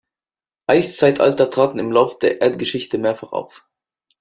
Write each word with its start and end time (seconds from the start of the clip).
Eiszeitalter 0.65 1.51
traten 1.51 1.77
im 1.77 1.91
Lauf 1.91 2.17
der 2.17 2.41
Erdgeschichte 2.41 2.97
mehrfach 2.97 3.33
auf. 3.33 3.67